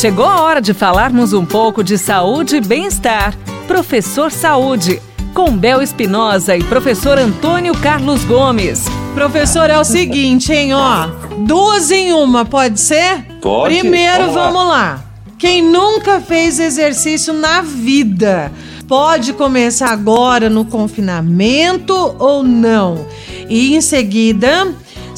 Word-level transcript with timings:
Chegou 0.00 0.24
a 0.24 0.40
hora 0.40 0.62
de 0.62 0.72
falarmos 0.72 1.34
um 1.34 1.44
pouco 1.44 1.84
de 1.84 1.98
saúde 1.98 2.56
e 2.56 2.60
bem-estar. 2.62 3.36
Professor 3.68 4.32
Saúde, 4.32 4.98
com 5.34 5.54
Bel 5.54 5.82
Espinosa 5.82 6.56
e 6.56 6.64
professor 6.64 7.18
Antônio 7.18 7.74
Carlos 7.74 8.24
Gomes. 8.24 8.86
Professor, 9.12 9.68
é 9.68 9.78
o 9.78 9.84
seguinte, 9.84 10.54
hein, 10.54 10.72
ó. 10.72 11.06
Duas 11.46 11.90
em 11.90 12.14
uma, 12.14 12.46
pode 12.46 12.80
ser? 12.80 13.26
Pode. 13.42 13.78
Primeiro, 13.78 14.32
Vamos 14.32 14.36
lá. 14.36 14.46
vamos 14.46 14.68
lá. 14.68 15.04
Quem 15.38 15.62
nunca 15.62 16.18
fez 16.18 16.58
exercício 16.58 17.34
na 17.34 17.60
vida, 17.60 18.50
pode 18.88 19.34
começar 19.34 19.90
agora 19.90 20.48
no 20.48 20.64
confinamento 20.64 22.16
ou 22.18 22.42
não? 22.42 23.06
E 23.50 23.76
em 23.76 23.82
seguida, 23.82 24.66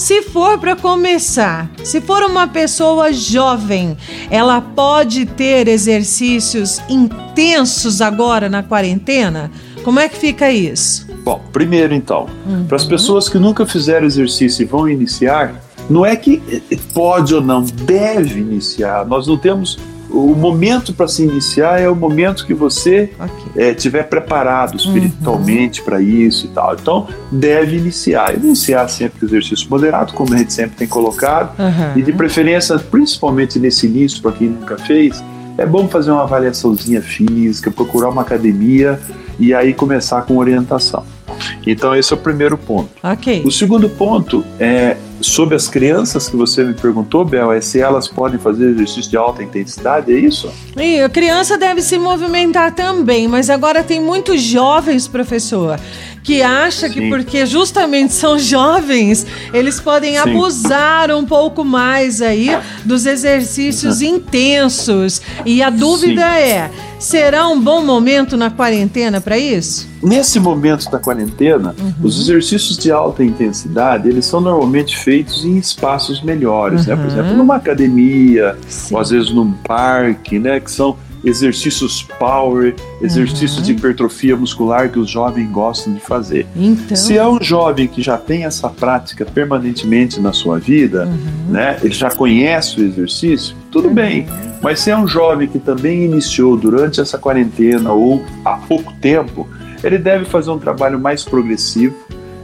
se 0.02 0.20
for 0.20 0.58
para 0.58 0.74
começar, 0.74 1.70
se 1.84 2.00
for 2.00 2.24
uma 2.24 2.48
pessoa 2.48 3.12
jovem, 3.12 3.96
ela 4.28 4.60
pode 4.60 5.24
ter 5.24 5.68
exercícios 5.68 6.80
intensos 6.88 8.00
agora 8.00 8.48
na 8.48 8.64
quarentena? 8.64 9.48
Como 9.84 10.00
é 10.00 10.08
que 10.08 10.16
fica 10.16 10.50
isso? 10.50 11.06
Bom, 11.22 11.40
primeiro 11.52 11.94
então, 11.94 12.26
para 12.66 12.76
as 12.76 12.84
pessoas 12.84 13.28
que 13.28 13.38
nunca 13.38 13.64
fizeram 13.64 14.04
exercício 14.04 14.62
e 14.62 14.66
vão 14.66 14.88
iniciar, 14.88 15.54
não 15.88 16.04
é 16.04 16.16
que 16.16 16.42
pode 16.92 17.32
ou 17.32 17.40
não, 17.40 17.62
deve 17.62 18.40
iniciar. 18.40 19.06
Nós 19.06 19.28
não 19.28 19.36
temos. 19.36 19.78
O 20.12 20.34
momento 20.34 20.92
para 20.92 21.08
se 21.08 21.22
iniciar 21.22 21.80
é 21.80 21.88
o 21.88 21.96
momento 21.96 22.44
que 22.46 22.52
você 22.52 23.10
Ok. 23.18 23.34
eh, 23.56 23.72
tiver 23.74 24.02
preparado 24.04 24.76
espiritualmente 24.76 25.82
para 25.82 26.02
isso 26.02 26.46
e 26.46 26.48
tal. 26.50 26.74
Então, 26.74 27.08
deve 27.30 27.76
iniciar. 27.78 28.34
Iniciar 28.36 28.86
sempre 28.88 29.20
com 29.20 29.26
exercício 29.26 29.68
moderado, 29.70 30.12
como 30.12 30.34
a 30.34 30.36
gente 30.36 30.52
sempre 30.52 30.76
tem 30.76 30.86
colocado, 30.86 31.58
Aham. 31.58 31.92
e 31.96 32.02
de 32.02 32.12
preferência, 32.12 32.78
principalmente 32.78 33.58
nesse 33.58 33.86
início, 33.86 34.20
para 34.20 34.32
quem 34.32 34.48
nunca 34.50 34.76
fez, 34.76 35.22
é 35.56 35.64
bom 35.64 35.88
fazer 35.88 36.10
uma 36.10 36.22
avaliaçãozinha 36.22 37.00
física, 37.00 37.70
procurar 37.70 38.10
uma 38.10 38.22
academia 38.22 39.00
e 39.38 39.54
aí 39.54 39.72
começar 39.72 40.22
com 40.22 40.36
orientação. 40.36 41.04
Então, 41.66 41.94
esse 41.94 42.12
é 42.12 42.16
o 42.16 42.18
primeiro 42.18 42.56
ponto. 42.58 42.90
Ok. 43.02 43.42
O 43.44 43.50
segundo 43.50 43.88
ponto 43.88 44.44
é 44.58 44.96
sobre 45.20 45.54
as 45.54 45.68
crianças 45.68 46.28
que 46.28 46.36
você 46.36 46.64
me 46.64 46.74
perguntou, 46.74 47.24
Bel, 47.24 47.52
é 47.52 47.60
se 47.60 47.80
elas 47.80 48.08
podem 48.08 48.38
fazer 48.38 48.70
exercício 48.70 49.10
de 49.10 49.16
alta 49.16 49.42
intensidade, 49.42 50.12
é 50.12 50.18
isso? 50.18 50.52
E 50.76 51.00
a 51.00 51.08
criança 51.08 51.56
deve 51.56 51.80
se 51.80 51.98
movimentar 51.98 52.74
também, 52.74 53.28
mas 53.28 53.48
agora 53.48 53.84
tem 53.84 54.00
muitos 54.00 54.42
jovens, 54.42 55.06
professor, 55.06 55.78
que 56.22 56.40
acha 56.40 56.88
que 56.88 57.00
Sim. 57.00 57.10
porque 57.10 57.44
justamente 57.44 58.12
são 58.12 58.38
jovens, 58.38 59.26
eles 59.52 59.80
podem 59.80 60.12
Sim. 60.12 60.18
abusar 60.18 61.10
um 61.10 61.24
pouco 61.24 61.64
mais 61.64 62.22
aí 62.22 62.56
dos 62.84 63.06
exercícios 63.06 64.00
intensos. 64.00 65.20
E 65.44 65.62
a 65.62 65.70
dúvida 65.70 66.22
Sim. 66.22 66.26
é, 66.26 66.70
será 66.98 67.48
um 67.48 67.60
bom 67.60 67.84
momento 67.84 68.36
na 68.36 68.50
quarentena 68.50 69.20
para 69.20 69.36
isso? 69.38 69.88
Nesse 70.02 70.38
momento 70.40 70.90
da 70.90 70.98
quarentena, 70.98 71.74
Uhum. 71.78 71.92
os 72.02 72.20
exercícios 72.20 72.76
de 72.78 72.90
alta 72.90 73.22
intensidade, 73.24 74.08
eles 74.08 74.24
são 74.26 74.40
normalmente 74.40 74.96
feitos 74.98 75.44
em 75.44 75.56
espaços 75.58 76.22
melhores, 76.22 76.86
né? 76.86 76.94
Por 76.96 77.02
Uhum. 77.04 77.10
exemplo, 77.10 77.36
numa 77.36 77.56
academia, 77.56 78.56
ou 78.90 78.98
às 78.98 79.10
vezes 79.10 79.30
num 79.30 79.50
parque, 79.52 80.38
né? 80.38 80.58
Que 80.60 80.70
são 80.70 80.96
exercícios 81.24 82.02
power, 82.18 82.74
exercícios 83.00 83.58
Uhum. 83.58 83.62
de 83.62 83.72
hipertrofia 83.72 84.36
muscular 84.36 84.90
que 84.90 84.98
os 84.98 85.08
jovens 85.10 85.48
gostam 85.50 85.92
de 85.94 86.00
fazer. 86.00 86.46
Então, 86.56 86.96
Se 86.96 87.16
é 87.16 87.26
um 87.26 87.38
jovem 87.42 87.86
que 87.86 88.02
já 88.02 88.16
tem 88.18 88.44
essa 88.44 88.68
prática 88.68 89.24
permanentemente 89.24 90.20
na 90.20 90.32
sua 90.32 90.58
vida, 90.58 91.06
Uhum. 91.06 91.52
né, 91.52 91.78
ele 91.82 91.94
já 91.94 92.10
conhece 92.10 92.80
o 92.80 92.84
exercício, 92.84 93.54
tudo 93.70 93.88
bem. 93.90 94.26
Mas 94.60 94.80
se 94.80 94.90
é 94.90 94.96
um 94.96 95.06
jovem 95.06 95.48
que 95.48 95.58
também 95.58 96.04
iniciou 96.04 96.56
durante 96.56 97.00
essa 97.00 97.18
quarentena 97.18 97.92
ou 97.92 98.22
há 98.44 98.52
pouco 98.56 98.92
tempo, 99.00 99.48
ele 99.82 99.98
deve 99.98 100.24
fazer 100.24 100.50
um 100.50 100.58
trabalho 100.58 100.98
mais 101.00 101.24
progressivo, 101.24 101.94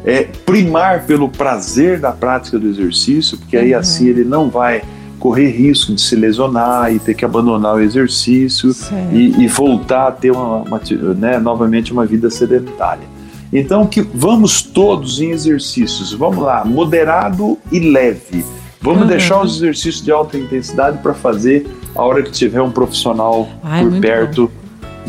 é, 0.04 0.22
primar 0.46 1.04
pelo 1.04 1.28
prazer 1.28 2.00
da 2.00 2.10
prática 2.12 2.58
do 2.58 2.68
exercício, 2.68 3.36
porque 3.38 3.56
aí 3.56 3.72
Uhum. 3.74 3.78
assim 3.80 4.06
ele 4.08 4.24
não 4.24 4.48
vai 4.48 4.82
correr 5.18 5.50
risco 5.50 5.92
de 5.94 6.00
se 6.00 6.14
lesionar 6.16 6.92
e 6.92 6.98
ter 6.98 7.14
que 7.14 7.24
abandonar 7.24 7.74
o 7.74 7.80
exercício 7.80 8.70
e, 9.12 9.42
e 9.42 9.48
voltar 9.48 10.08
a 10.08 10.12
ter 10.12 10.30
uma, 10.30 10.58
uma 10.58 10.80
né, 11.16 11.38
novamente 11.38 11.92
uma 11.92 12.06
vida 12.06 12.30
sedentária. 12.30 13.06
Então 13.52 13.86
que 13.86 14.00
vamos 14.00 14.62
todos 14.62 15.20
em 15.20 15.30
exercícios, 15.30 16.12
vamos 16.12 16.38
lá, 16.38 16.64
moderado 16.64 17.58
e 17.72 17.78
leve. 17.78 18.44
Vamos 18.80 19.02
Uhum. 19.02 19.08
deixar 19.08 19.42
os 19.42 19.56
exercícios 19.56 20.02
de 20.04 20.12
alta 20.12 20.38
intensidade 20.38 20.98
para 20.98 21.12
fazer 21.12 21.66
a 21.96 22.02
hora 22.02 22.22
que 22.22 22.30
tiver 22.30 22.62
um 22.62 22.70
profissional 22.70 23.48
Ai, 23.62 23.82
por 23.82 24.00
perto 24.00 24.50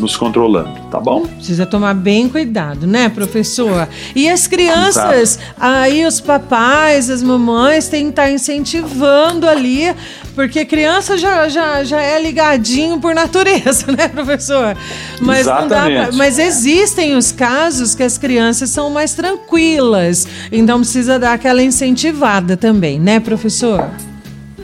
nos 0.00 0.16
controlando, 0.16 0.80
tá 0.90 0.98
bom? 0.98 1.26
Precisa 1.26 1.66
tomar 1.66 1.94
bem 1.94 2.28
cuidado, 2.28 2.86
né, 2.86 3.08
professor? 3.08 3.88
E 4.14 4.28
as 4.28 4.46
crianças, 4.46 5.38
aí 5.58 6.04
os 6.06 6.20
papais, 6.20 7.10
as 7.10 7.22
mamães 7.22 7.88
têm 7.88 8.04
que 8.04 8.10
estar 8.10 8.30
incentivando 8.30 9.48
ali, 9.48 9.94
porque 10.34 10.64
criança 10.64 11.18
já, 11.18 11.48
já, 11.48 11.84
já 11.84 12.00
é 12.00 12.20
ligadinho 12.20 12.98
por 12.98 13.14
natureza, 13.14 13.86
né, 13.92 14.08
professor? 14.08 14.76
Mas 15.20 15.46
não 15.46 15.68
dá 15.68 15.82
pra, 15.82 15.90
Exatamente. 15.90 16.16
Mas 16.16 16.38
existem 16.38 17.16
os 17.16 17.30
casos 17.30 17.94
que 17.94 18.02
as 18.02 18.16
crianças 18.16 18.70
são 18.70 18.90
mais 18.90 19.14
tranquilas, 19.14 20.26
então 20.50 20.80
precisa 20.80 21.18
dar 21.18 21.34
aquela 21.34 21.62
incentivada 21.62 22.56
também, 22.56 22.98
né, 22.98 23.20
professor? 23.20 23.88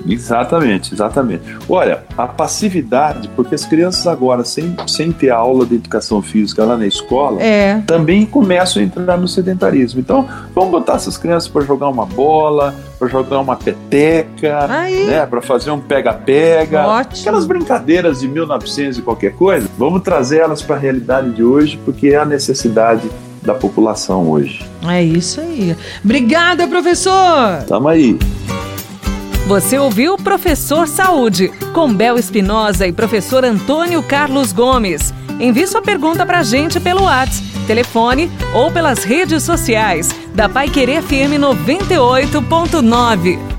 Exatamente, 0.09 0.93
exatamente. 0.95 1.43
Olha, 1.69 2.05
a 2.17 2.27
passividade, 2.27 3.29
porque 3.35 3.55
as 3.55 3.65
crianças 3.65 4.07
agora, 4.07 4.45
sem, 4.45 4.77
sem 4.87 5.13
ter 5.13 5.31
aula 5.31 5.65
de 5.67 5.75
educação 5.77 6.21
física 6.23 6.65
lá 6.65 6.77
na 6.77 6.87
escola, 6.87 7.43
É. 7.43 7.81
também 7.87 8.25
começam 8.27 8.83
a 8.83 8.85
entrar 8.85 9.17
no 9.17 9.29
sedentarismo. 9.29 10.01
Então, 10.01 10.29
vamos 10.55 10.71
botar 10.71 10.95
essas 10.95 11.17
crianças 11.17 11.49
para 11.49 11.63
jogar 11.63 11.89
uma 11.89 12.07
bola, 12.07 12.75
para 12.99 13.09
jogar 13.09 13.39
uma 13.41 13.57
peteca, 13.57 14.67
Aí. 14.71 15.07
né, 15.07 15.27
para 15.27 15.43
fazer 15.43 15.71
um 15.71 15.81
pega-pega. 15.81 16.99
Aquelas 16.99 17.47
brincadeiras 17.47 18.21
de 18.21 18.29
1900 18.29 18.99
e 18.99 19.03
qualquer 19.03 19.33
coisa, 19.33 19.69
vamos 19.77 20.03
trazer 20.03 20.39
elas 20.39 20.63
para 20.63 20.77
a 20.77 20.79
realidade 20.79 21.31
de 21.31 21.43
hoje, 21.43 21.79
porque 21.85 22.09
é 22.09 22.17
a 22.17 22.25
necessidade 22.25 23.09
da 23.43 23.55
população 23.55 24.29
hoje. 24.29 24.65
É 24.89 25.03
isso 25.03 25.41
aí. 25.41 25.77
Obrigada, 26.05 26.67
professor! 26.67 27.63
Tamo 27.69 27.89
aí. 27.89 28.19
Você 29.47 29.79
ouviu 29.79 30.17
Professor 30.17 30.89
Saúde, 30.89 31.53
com 31.73 31.95
Bel 31.95 32.19
Espinosa 32.19 32.85
e 32.85 32.93
professor 32.93 33.45
Antônio 33.45 34.03
Carlos 34.03 34.53
Gomes. 34.53 35.15
Envie 35.39 35.69
sua 35.69 35.81
pergunta 35.81 36.27
pra 36.27 36.43
gente 36.43 36.81
pelo 36.81 37.05
WhatsApp, 37.05 37.47
telefone 37.65 38.29
ou 38.53 38.73
pelas 38.73 39.05
redes 39.05 39.45
sociais 39.45 40.11
da 40.35 40.49
Pai 40.49 40.69
Querer 40.69 41.01
FM 41.01 41.39
98.9. 41.39 43.56